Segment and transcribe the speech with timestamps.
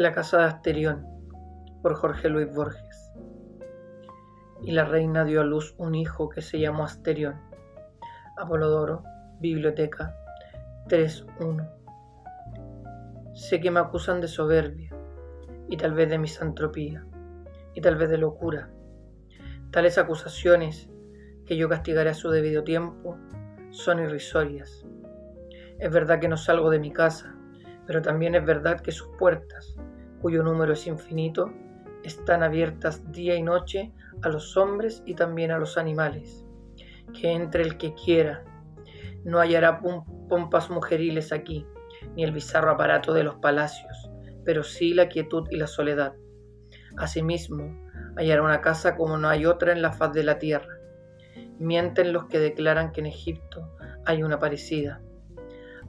[0.00, 1.06] La casa de Asterión,
[1.82, 3.12] por Jorge Luis Borges.
[4.62, 7.38] Y la reina dio a luz un hijo que se llamó Asterión.
[8.38, 9.02] Apolodoro,
[9.40, 10.16] Biblioteca
[10.88, 11.70] 3.1.
[13.34, 14.90] Sé que me acusan de soberbia,
[15.68, 17.04] y tal vez de misantropía,
[17.74, 18.70] y tal vez de locura.
[19.70, 20.88] Tales acusaciones,
[21.44, 23.18] que yo castigaré a su debido tiempo,
[23.68, 24.82] son irrisorias.
[25.78, 27.36] Es verdad que no salgo de mi casa,
[27.86, 29.76] pero también es verdad que sus puertas,
[30.20, 31.52] cuyo número es infinito,
[32.04, 33.92] están abiertas día y noche
[34.22, 36.44] a los hombres y también a los animales.
[37.12, 38.44] Que entre el que quiera.
[39.24, 41.66] No hallará pompas mujeriles aquí,
[42.14, 44.10] ni el bizarro aparato de los palacios,
[44.44, 46.14] pero sí la quietud y la soledad.
[46.96, 50.78] Asimismo, hallará una casa como no hay otra en la faz de la tierra.
[51.58, 53.76] Mienten los que declaran que en Egipto
[54.06, 55.02] hay una parecida.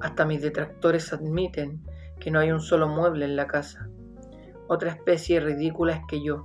[0.00, 1.84] Hasta mis detractores admiten
[2.18, 3.88] que no hay un solo mueble en la casa.
[4.72, 6.44] Otra especie ridícula es que yo,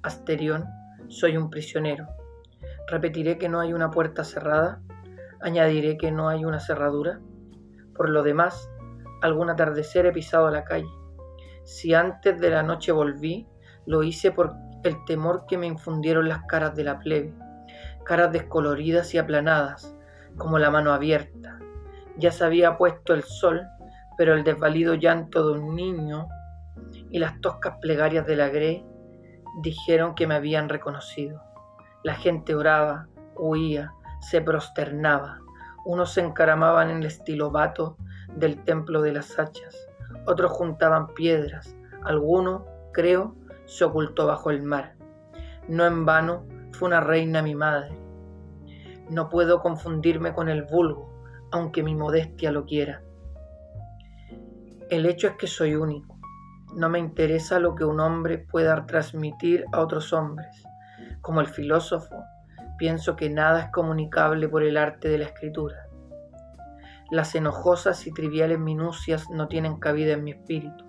[0.00, 0.64] Asterión,
[1.08, 2.08] soy un prisionero.
[2.88, 4.80] Repetiré que no hay una puerta cerrada,
[5.42, 7.20] añadiré que no hay una cerradura.
[7.94, 8.70] Por lo demás,
[9.20, 10.88] algún atardecer he pisado la calle.
[11.64, 13.46] Si antes de la noche volví,
[13.84, 17.34] lo hice por el temor que me infundieron las caras de la plebe,
[18.06, 19.94] caras descoloridas y aplanadas,
[20.38, 21.58] como la mano abierta.
[22.16, 23.60] Ya se había puesto el sol
[24.20, 26.28] pero el desvalido llanto de un niño
[27.10, 28.84] y las toscas plegarias de la Grey
[29.62, 31.42] dijeron que me habían reconocido.
[32.02, 35.40] La gente oraba, huía, se prosternaba.
[35.84, 37.96] Unos se encaramaban en el estilo vato
[38.36, 39.76] del templo de las hachas,
[40.26, 44.94] otros juntaban piedras, alguno, creo, se ocultó bajo el mar.
[45.68, 47.96] No en vano fue una reina mi madre.
[49.08, 51.10] No puedo confundirme con el vulgo,
[51.50, 53.02] aunque mi modestia lo quiera.
[54.88, 56.19] El hecho es que soy único.
[56.74, 60.62] No me interesa lo que un hombre pueda transmitir a otros hombres.
[61.20, 62.22] Como el filósofo,
[62.78, 65.88] pienso que nada es comunicable por el arte de la escritura.
[67.10, 70.84] Las enojosas y triviales minucias no tienen cabida en mi espíritu,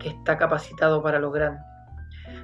[0.00, 1.62] que está capacitado para lo grande.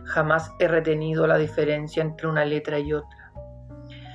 [0.04, 3.32] Jamás he retenido la diferencia entre una letra y otra.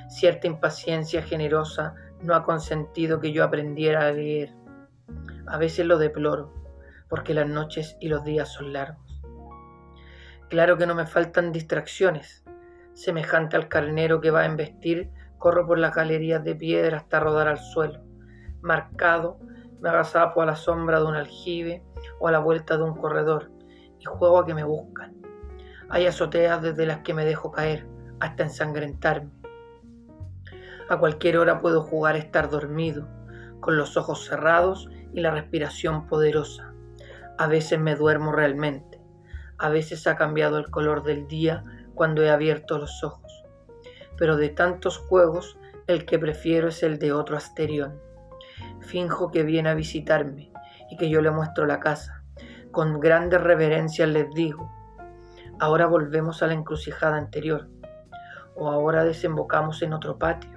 [0.08, 4.54] Cierta impaciencia generosa no ha consentido que yo aprendiera a leer.
[5.46, 6.65] A veces lo deploro
[7.10, 9.22] porque las noches y los días son largos.
[10.50, 12.44] Claro que no me faltan distracciones.
[12.94, 17.48] Semejante al carnero que va a embestir, corro por las galerías de piedra hasta rodar
[17.48, 18.02] al suelo.
[18.62, 19.40] Marcado,
[19.82, 21.84] me agazapo a la sombra de un aljibe
[22.20, 23.52] o a la vuelta de un corredor
[24.00, 25.16] y juego a que me buscan.
[25.90, 27.88] Hay azoteas desde las que me dejo caer
[28.20, 29.32] hasta ensangrentarme.
[30.90, 33.08] A cualquier hora puedo jugar a estar dormido,
[33.60, 36.75] con los ojos cerrados y la respiración poderosa.
[37.38, 39.02] A veces me duermo realmente.
[39.58, 43.44] A veces ha cambiado el color del día cuando he abierto los ojos.
[44.18, 45.58] Pero de tantos juegos,
[45.88, 48.00] el que prefiero es el de otro Asterión.
[48.80, 50.54] Finjo que viene a visitarme
[50.90, 52.24] y que yo le muestro la casa.
[52.72, 54.72] Con grandes reverencias les digo,
[55.60, 57.68] ahora volvemos a la encrucijada anterior,
[58.56, 60.52] o ahora desembocamos en otro patio,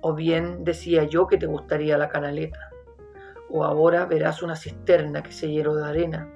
[0.00, 2.73] o bien decía yo que te gustaría la canaleta
[3.56, 6.28] o ahora verás una cisterna que se llenó de arena,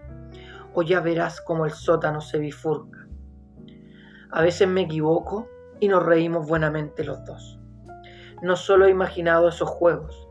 [0.72, 3.08] o ya verás cómo el sótano se bifurca.
[4.30, 5.48] A veces me equivoco
[5.80, 7.58] y nos reímos buenamente los dos.
[8.40, 10.28] No solo he imaginado esos juegos,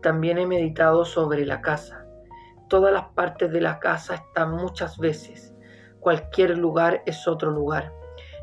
[0.00, 2.06] también he meditado sobre la casa.
[2.68, 5.54] Todas las partes de la casa están muchas veces.
[5.98, 7.92] Cualquier lugar es otro lugar.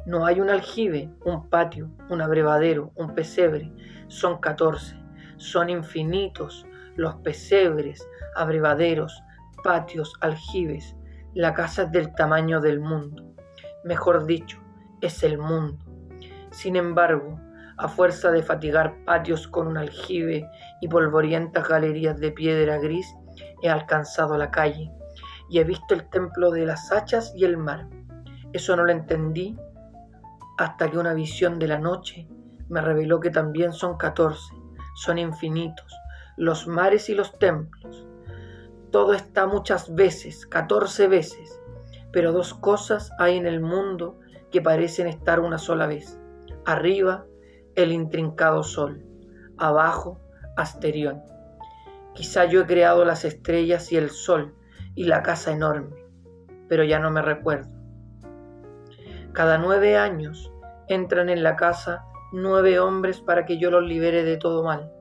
[0.05, 3.73] No hay un aljibe, un patio, un abrevadero, un pesebre.
[4.07, 4.95] Son catorce.
[5.37, 6.66] Son infinitos,
[6.97, 9.23] los pesebres, abrevaderos,
[9.63, 10.95] patios, aljibes.
[11.33, 13.33] La casa es del tamaño del mundo.
[13.83, 14.59] Mejor dicho,
[15.01, 15.77] es el mundo.
[16.51, 17.39] Sin embargo,
[17.77, 20.49] a fuerza de fatigar patios con un aljibe
[20.81, 23.07] y polvorientas galerías de piedra gris,
[23.61, 24.91] he alcanzado la calle
[25.49, 27.87] y he visto el templo de las hachas y el mar.
[28.53, 29.55] Eso no lo entendí
[30.57, 32.27] hasta que una visión de la noche
[32.67, 34.53] me reveló que también son catorce,
[34.95, 35.93] son infinitos,
[36.37, 38.07] los mares y los templos.
[38.91, 41.59] Todo está muchas veces, catorce veces,
[42.11, 44.19] pero dos cosas hay en el mundo
[44.51, 46.19] que parecen estar una sola vez.
[46.65, 47.25] Arriba,
[47.75, 49.03] el intrincado sol,
[49.57, 50.21] abajo,
[50.55, 51.21] Asterión.
[52.15, 54.55] Quizá yo he creado las estrellas y el sol
[54.95, 55.95] y la casa enorme,
[56.67, 57.69] pero ya no me recuerdo.
[59.33, 60.51] Cada nueve años
[60.87, 64.91] entran en la casa nueve hombres para que yo los libere de todo mal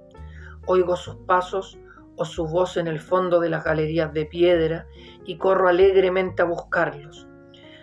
[0.67, 1.79] oigo sus pasos
[2.17, 4.87] o su voz en el fondo de las galerías de piedra
[5.25, 7.27] y corro alegremente a buscarlos.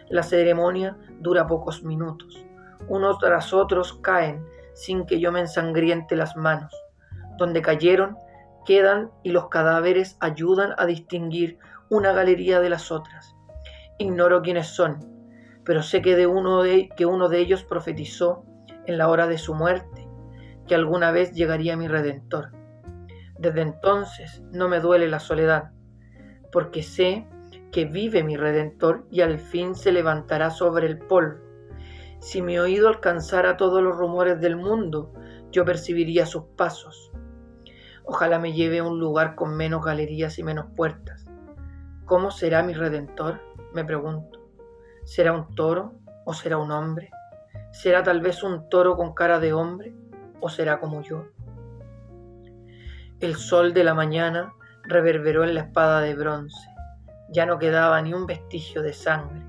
[0.10, 2.46] La ceremonia dura pocos minutos.
[2.88, 6.74] Unos tras otros caen sin que yo me ensangriente las manos.
[7.38, 8.18] Donde cayeron,
[8.66, 11.58] quedan y los cadáveres ayudan a distinguir
[11.90, 13.36] una galería de las otras.
[13.98, 15.00] Ignoro quiénes son,
[15.64, 18.44] pero sé que, de uno de, que uno de ellos profetizó
[18.86, 20.08] en la hora de su muerte
[20.68, 22.52] que alguna vez llegaría mi Redentor.
[23.38, 25.72] Desde entonces no me duele la soledad,
[26.52, 27.28] porque sé
[27.72, 31.42] que vive mi Redentor y al fin se levantará sobre el polvo.
[32.20, 35.12] Si mi oído alcanzara todos los rumores del mundo,
[35.52, 37.12] yo percibiría sus pasos.
[38.06, 41.26] Ojalá me lleve a un lugar con menos galerías y menos puertas.
[42.06, 43.42] ¿Cómo será mi Redentor?
[43.74, 44.40] me pregunto.
[45.04, 45.94] ¿Será un toro
[46.26, 47.10] o será un hombre?
[47.72, 49.96] ¿Será tal vez un toro con cara de hombre
[50.40, 51.26] o será como yo?
[53.24, 54.54] El sol de la mañana
[54.84, 56.68] reverberó en la espada de bronce.
[57.30, 59.42] Ya no quedaba ni un vestigio de sangre.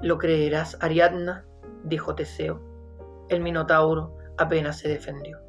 [0.00, 1.44] ¿Lo creerás, Ariadna?
[1.82, 2.62] dijo Teseo.
[3.28, 5.40] El Minotauro apenas se defendió.